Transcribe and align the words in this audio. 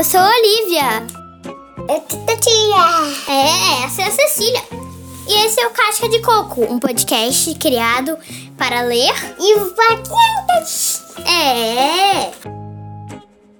eu 0.00 0.04
sou 0.04 0.18
a 0.18 0.30
Olivia. 0.30 1.06
Eu 1.86 2.02
sou 2.08 2.24
a 2.26 2.36
tia. 2.38 3.30
É, 3.30 3.84
essa 3.84 4.00
é 4.00 4.06
a 4.06 4.10
Cecília. 4.10 4.62
E 5.28 5.44
esse 5.44 5.60
é 5.60 5.66
o 5.66 5.70
Casca 5.72 6.08
de 6.08 6.22
Coco, 6.22 6.64
um 6.64 6.78
podcast 6.78 7.54
criado 7.56 8.16
para 8.56 8.80
ler 8.80 9.12
e 9.38 9.58
vaquentas. 9.58 11.02
É. 11.26 12.30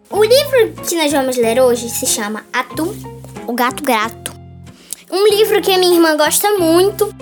O 0.09 0.25
livro 0.25 0.83
que 0.83 0.97
nós 0.97 1.13
vamos 1.13 1.37
ler 1.37 1.61
hoje 1.61 1.91
se 1.91 2.07
chama 2.07 2.47
Atum, 2.51 2.95
o 3.47 3.53
Gato 3.53 3.83
Grato. 3.83 4.33
Um 5.11 5.29
livro 5.29 5.61
que 5.61 5.71
a 5.71 5.77
minha 5.77 5.95
irmã 5.95 6.17
gosta 6.17 6.57
muito. 6.57 7.15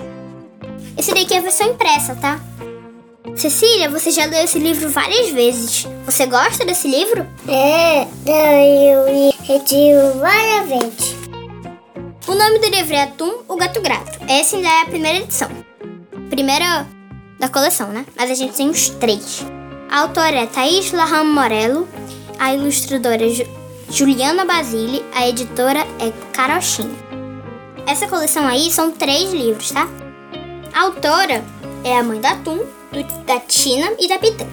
Esse 0.97 1.13
daqui 1.13 1.33
é 1.33 1.39
a 1.39 1.41
versão 1.41 1.67
impressa, 1.67 2.15
tá? 2.15 2.39
Cecília, 3.39 3.89
você 3.89 4.11
já 4.11 4.25
leu 4.25 4.43
esse 4.43 4.59
livro 4.59 4.89
várias 4.89 5.29
vezes. 5.29 5.87
Você 6.05 6.25
gosta 6.25 6.65
desse 6.65 6.89
livro? 6.89 7.25
É, 7.47 8.01
eu 8.27 9.07
li 9.07 9.33
várias 10.19 10.67
vezes. 10.67 11.15
O 12.27 12.35
nome 12.35 12.59
do 12.59 12.67
livro 12.67 12.93
é 12.93 13.03
Atum, 13.03 13.39
o 13.47 13.55
Gato 13.55 13.79
Grato. 13.79 14.19
Essa 14.27 14.57
ainda 14.57 14.67
é 14.67 14.81
a 14.81 14.85
primeira 14.87 15.19
edição. 15.19 15.49
Primeira 16.29 16.85
da 17.39 17.47
coleção, 17.47 17.87
né? 17.93 18.05
Mas 18.17 18.29
a 18.29 18.33
gente 18.33 18.57
tem 18.57 18.69
os 18.69 18.89
três. 18.89 19.45
A 19.89 20.01
autora 20.01 20.41
é 20.41 20.45
Thaís 20.45 20.91
Laham 20.91 21.23
Morello, 21.23 21.87
a 22.37 22.53
ilustradora 22.53 23.25
é 23.25 23.47
Juliana 23.89 24.43
Basile, 24.43 25.01
a 25.15 25.29
editora 25.29 25.79
é 25.99 26.11
Carochinha. 26.33 26.93
Essa 27.87 28.05
coleção 28.05 28.45
aí 28.45 28.69
são 28.69 28.91
três 28.91 29.31
livros, 29.31 29.71
tá? 29.71 29.87
A 30.73 30.81
autora 30.81 31.41
é 31.85 31.97
a 31.97 32.03
mãe 32.03 32.19
da 32.19 32.31
Atum, 32.31 32.59
da 33.25 33.39
Tina 33.41 33.91
e 33.99 34.07
da 34.07 34.17
Pitã. 34.17 34.45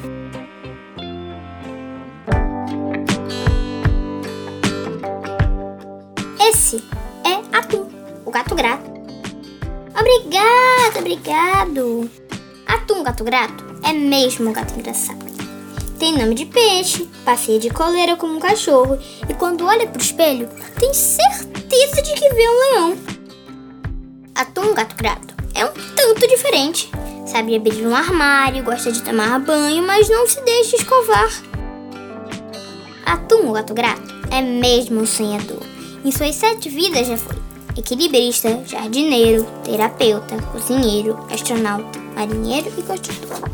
Esse 6.39 6.85
é 7.25 7.57
Atum, 7.57 7.89
o 8.27 8.31
gato 8.31 8.55
grato. 8.55 8.91
Obrigado, 9.99 10.99
obrigado. 10.99 12.11
Atum, 12.67 13.03
gato 13.03 13.25
grato, 13.25 13.65
é 13.83 13.93
mesmo 13.95 14.51
um 14.51 14.53
gato 14.53 14.79
engraçado. 14.79 15.25
Tem 15.99 16.13
nome 16.13 16.35
de 16.35 16.45
peixe, 16.45 17.09
passeia 17.25 17.59
de 17.59 17.71
coleira 17.71 18.17
como 18.17 18.37
um 18.37 18.41
cachorro 18.41 18.99
e 19.27 19.33
quando 19.33 19.65
olha 19.65 19.87
pro 19.87 20.03
espelho, 20.03 20.47
tem 20.79 20.93
certeza 20.93 22.03
de 22.03 22.13
que 22.13 22.29
vê 22.35 22.49
um 22.49 22.59
leão. 22.59 22.99
Atum, 24.35 24.75
gato 24.75 24.95
grato, 24.95 25.35
é 25.55 25.65
um 25.65 25.73
tanto 25.97 26.29
diferente. 26.29 26.91
Sabe 27.27 27.57
abrir 27.57 27.87
um 27.87 27.95
armário, 27.95 28.63
gosta 28.63 28.93
de 28.93 29.03
tomar 29.03 29.39
banho, 29.41 29.85
mas 29.85 30.09
não 30.09 30.27
se 30.29 30.41
deixa 30.43 30.77
escovar. 30.77 31.29
Atum, 33.05 33.51
o 33.51 33.53
gato 33.53 33.75
grato, 33.75 34.15
é 34.31 34.41
mesmo 34.41 35.01
um 35.01 35.07
sonhador. 35.07 35.61
Em 36.05 36.13
suas 36.13 36.37
sete 36.37 36.69
vidas 36.69 37.07
já 37.07 37.17
foi 37.17 37.37
equilibrista, 37.77 38.63
jardineiro, 38.65 39.45
terapeuta, 39.65 40.41
cozinheiro, 40.53 41.19
astronauta, 41.31 41.99
marinheiro 42.15 42.73
e 42.79 42.83
construtor. 42.83 43.51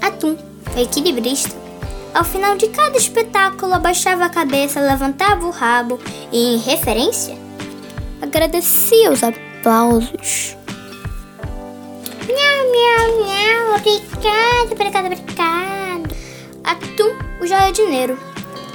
Atum, 0.00 0.36
o 0.74 0.78
equilibrista, 0.78 1.54
ao 2.14 2.24
final 2.24 2.56
de 2.56 2.68
cada 2.68 2.96
espetáculo 2.96 3.74
abaixava 3.74 4.24
a 4.24 4.30
cabeça, 4.30 4.80
levantava 4.80 5.44
o 5.44 5.50
rabo 5.50 5.98
e, 6.32 6.54
em 6.54 6.58
referência, 6.58 7.36
agradecia 8.22 9.10
os 9.10 9.22
aplausos. 9.22 10.56
Miau, 12.74 13.24
miau, 13.24 13.76
obrigado, 13.76 14.72
obrigado, 14.72 15.06
obrigado. 15.06 16.16
Atum, 16.64 17.16
o 17.40 17.46
jardineiro. 17.46 18.18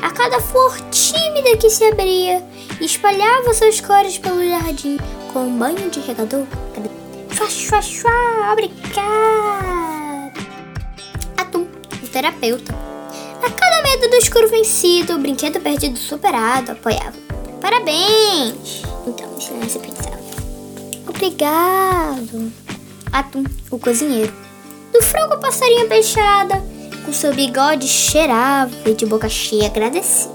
A 0.02 0.10
cada 0.10 0.40
flor 0.40 0.74
tímida 0.90 1.58
que 1.58 1.70
se 1.70 1.84
abria, 1.84 2.42
espalhava 2.80 3.54
suas 3.54 3.82
cores 3.82 4.18
pelo 4.18 4.42
jardim 4.42 4.98
com 5.34 5.40
um 5.48 5.60
banho 5.60 5.90
de 5.90 6.00
regador. 6.00 6.48
Chua, 7.36 7.50
chua, 7.50 7.82
chua, 7.82 8.54
obrigado. 8.54 10.32
Atum, 11.36 11.68
o 12.02 12.08
terapeuta. 12.08 12.74
A 13.44 13.50
cada 13.50 13.84
medo 13.84 14.10
do 14.10 14.16
escuro 14.16 14.48
vencido, 14.48 15.16
o 15.16 15.20
brinquedo 15.20 15.60
perdido 15.60 16.00
superado, 16.00 16.72
apoiava. 16.72 17.18
Parabéns! 17.60 18.82
Então, 19.06 19.30
em 19.36 19.42
silêncio 19.42 19.82
pensava. 19.82 20.20
Obrigado. 21.06 22.69
Atum, 23.12 23.44
o 23.72 23.80
cozinheiro. 23.80 24.32
Do 24.94 25.02
frango 25.02 25.40
passarinho 25.40 25.88
peixada, 25.88 26.62
com 27.06 27.12
seu 27.12 27.34
bigode 27.34 27.88
cheirava 27.88 28.72
e 28.86 28.94
de 28.94 29.06
boca 29.06 29.28
cheia 29.28 29.68
agradecia. 29.68 30.32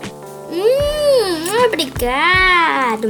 Hum, 0.50 1.66
obrigado. 1.66 3.08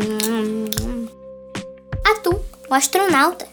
Atum, 2.05 2.39
o 2.69 2.75
astronauta. 2.75 3.47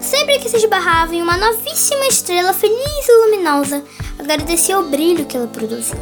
Sempre 0.00 0.38
que 0.38 0.48
se 0.48 0.56
esbarrava 0.56 1.14
em 1.14 1.22
uma 1.22 1.36
novíssima 1.36 2.06
estrela 2.06 2.52
feliz 2.52 3.08
e 3.08 3.24
luminosa, 3.24 3.82
agradecia 4.18 4.78
o 4.78 4.88
brilho 4.88 5.26
que 5.26 5.36
ela 5.36 5.46
produzia. 5.46 5.96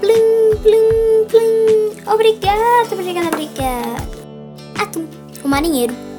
Plim, 0.00 0.56
plim, 0.62 1.26
plim. 1.28 2.12
Obrigado, 2.12 2.92
obrigado, 2.92 3.26
obrigado. 3.28 4.20
Atum, 4.80 5.06
o 5.42 5.48
marinheiro. 5.48 6.09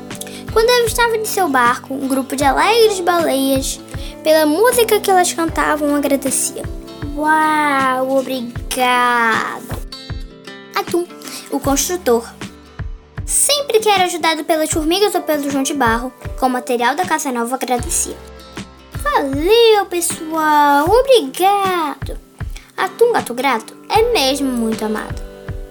Quando 0.53 0.69
avistava 0.69 1.17
de 1.17 1.27
seu 1.27 1.47
barco 1.47 1.93
um 1.93 2.07
grupo 2.07 2.35
de 2.35 2.43
alegres 2.43 2.99
baleias, 2.99 3.79
pela 4.23 4.45
música 4.45 4.99
que 4.99 5.09
elas 5.09 5.31
cantavam, 5.31 5.95
agradecia. 5.95 6.63
Uau, 7.15 8.17
obrigado. 8.17 9.81
Atum, 10.75 11.05
o 11.51 11.59
construtor. 11.59 12.29
Sempre 13.25 13.79
que 13.79 13.87
era 13.87 14.03
ajudado 14.03 14.43
pelas 14.43 14.69
formigas 14.69 15.15
ou 15.15 15.21
pelo 15.21 15.49
João 15.49 15.63
de 15.63 15.73
Barro, 15.73 16.11
com 16.37 16.47
o 16.47 16.49
material 16.49 16.95
da 16.95 17.05
Casa 17.05 17.31
Nova, 17.31 17.55
agradecia. 17.55 18.17
Valeu, 19.01 19.85
pessoal, 19.89 20.85
obrigado. 20.89 22.19
Atum 22.75 23.13
Gato 23.13 23.33
Grato 23.33 23.77
é 23.89 24.11
mesmo 24.11 24.51
muito 24.51 24.83
amado. 24.83 25.21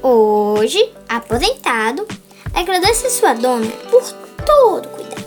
Hoje, 0.02 0.90
aposentado, 1.08 2.06
agradece 2.54 3.10
sua 3.10 3.34
dona 3.34 3.66
por 3.90 4.02
todo 4.44 4.88
cuidado. 4.88 5.24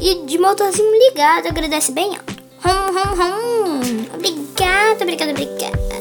E 0.00 0.26
de 0.26 0.38
motorzinho 0.38 0.90
ligado, 1.08 1.48
agradece 1.48 1.92
bem 1.92 2.16
alto. 2.16 2.34
Hum, 2.64 2.90
hum, 2.96 3.74
hum. 3.74 4.06
Obrigado, 4.14 5.02
obrigado, 5.02 5.30
obrigado. 5.30 5.93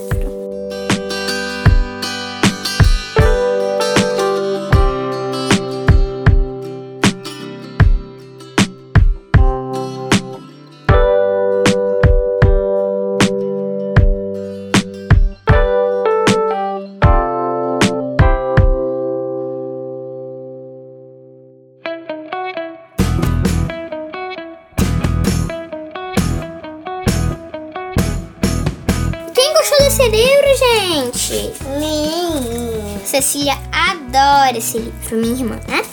Esse 29.72 30.04
livro, 30.10 30.48
gente? 30.58 31.54
Sim. 31.58 33.02
Cecília 33.06 33.58
adora 33.72 34.58
esse 34.58 34.78
livro, 34.78 35.18
minha 35.18 35.34
irmã, 35.34 35.60
né? 35.68 35.86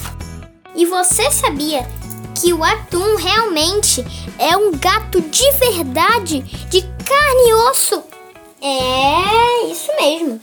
E 0.75 0.87
você 0.87 1.31
sabia 1.31 1.87
que 2.35 2.53
o 2.53 2.65
atum 2.65 3.17
realmente 3.17 4.05
é 4.39 4.57
um 4.57 4.73
gato 4.73 5.21
de 5.21 5.53
verdade, 5.53 6.41
de 6.69 6.83
carne 6.83 7.49
e 7.49 7.55
osso? 7.55 8.03
É, 8.61 9.71
isso 9.71 9.91
mesmo. 10.01 10.41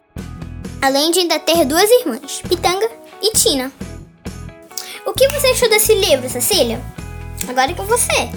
Além 0.82 1.12
de 1.12 1.20
ainda 1.20 1.40
ter 1.40 1.66
duas 1.66 1.90
irmãs, 1.90 2.42
Pitanga 2.48 2.90
e 3.22 3.32
Tina. 3.34 3.72
O 5.06 5.14
que 5.14 5.28
você 5.30 5.48
achou 5.48 5.70
desse 5.70 5.94
livro, 5.96 6.30
Cecília? 6.30 6.82
Agora 7.48 7.72
é 7.72 7.76
com 7.76 7.86
você. 7.86 8.30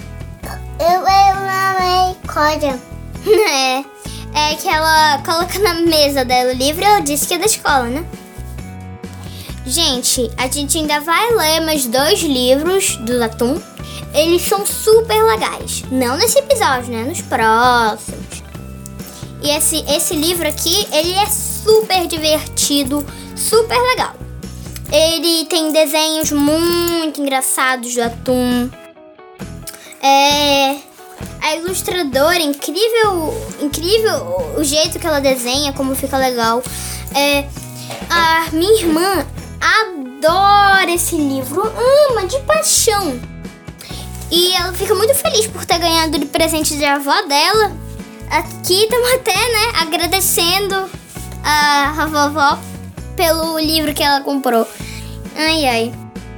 Eu 0.79 1.05
amei 1.07 2.15
Códia. 2.27 2.79
é 3.49 4.01
é 4.33 4.55
que 4.55 4.67
ela 4.67 5.21
coloca 5.25 5.59
na 5.59 5.75
mesa 5.75 6.23
dela 6.23 6.51
o 6.51 6.55
livro 6.55 6.81
e 6.81 6.85
ela 6.85 6.99
disse 6.99 7.27
que 7.27 7.33
é 7.33 7.37
da 7.37 7.45
escola, 7.45 7.85
né? 7.85 8.05
Gente, 9.65 10.29
a 10.37 10.47
gente 10.47 10.77
ainda 10.77 10.99
vai 10.99 11.31
ler 11.33 11.61
mais 11.61 11.85
dois 11.85 12.21
livros 12.21 12.95
do 12.97 13.23
Atum. 13.23 13.61
Eles 14.13 14.41
são 14.41 14.65
super 14.65 15.23
legais. 15.23 15.83
Não 15.91 16.17
nesse 16.17 16.39
episódio, 16.39 16.91
né? 16.91 17.03
Nos 17.03 17.21
próximos. 17.21 18.43
E 19.41 19.49
esse, 19.49 19.83
esse 19.87 20.13
livro 20.13 20.47
aqui, 20.47 20.87
ele 20.91 21.13
é 21.13 21.25
super 21.27 22.07
divertido, 22.07 23.05
super 23.35 23.77
legal. 23.77 24.13
Ele 24.91 25.45
tem 25.45 25.71
desenhos 25.71 26.31
muito 26.31 27.21
engraçados 27.21 27.95
do 27.95 28.01
Atum. 28.01 28.69
É, 30.03 30.77
a 31.41 31.55
ilustradora, 31.55 32.39
incrível, 32.39 33.33
incrível 33.61 34.55
o 34.57 34.63
jeito 34.63 34.99
que 34.99 35.07
ela 35.07 35.19
desenha, 35.19 35.73
como 35.73 35.95
fica 35.95 36.17
legal. 36.17 36.61
É, 37.15 37.45
A 38.09 38.47
minha 38.51 38.79
irmã 38.81 39.25
adora 39.59 40.91
esse 40.91 41.15
livro, 41.15 41.61
ama 42.09 42.25
de 42.25 42.39
paixão. 42.41 43.19
E 44.29 44.53
ela 44.53 44.71
fica 44.73 44.95
muito 44.95 45.13
feliz 45.13 45.47
por 45.47 45.65
ter 45.65 45.77
ganhado 45.77 46.17
de 46.17 46.25
presente 46.25 46.77
de 46.77 46.85
avó 46.85 47.21
dela. 47.23 47.71
Aqui 48.29 48.83
estamos 48.83 49.13
até, 49.15 49.33
né, 49.33 49.71
agradecendo 49.81 50.89
a, 51.43 51.95
a 51.97 52.05
vovó 52.05 52.57
pelo 53.15 53.59
livro 53.59 53.93
que 53.93 54.01
ela 54.03 54.21
comprou. 54.21 54.65
Ai, 55.35 55.65
ai. 55.65 55.93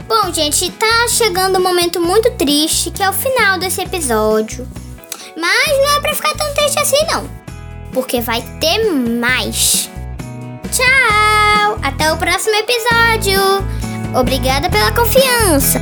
Bom, 0.08 0.34
gente, 0.34 0.72
tá 0.72 1.08
chegando 1.08 1.60
um 1.60 1.64
momento 1.64 2.02
muito 2.02 2.32
triste, 2.32 2.90
que 2.90 3.04
é 3.04 3.10
o 3.10 3.14
final 3.14 3.60
desse 3.60 3.82
episódio. 3.82 4.68
Mas 5.35 5.77
não 5.77 5.97
é 5.97 6.00
pra 6.01 6.15
ficar 6.15 6.35
tão 6.35 6.53
triste 6.53 6.80
assim, 6.80 7.06
não. 7.12 7.30
Porque 7.91 8.21
vai 8.21 8.41
ter 8.59 8.80
mais. 8.91 9.89
Tchau! 10.71 11.80
Até 11.83 12.12
o 12.12 12.18
próximo 12.18 12.56
episódio! 12.56 13.39
Obrigada 14.19 14.69
pela 14.69 14.91
confiança! 14.91 15.80